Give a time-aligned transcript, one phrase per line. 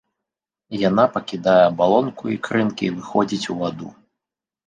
[0.83, 3.93] Яна пакідае абалонку ікрынкі і выходзіць у ваду.